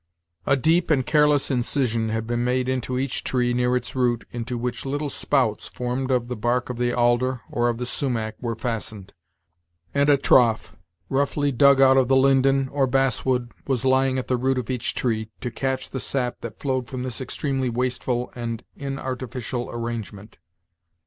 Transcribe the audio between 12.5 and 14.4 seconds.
or basswood, was lying at the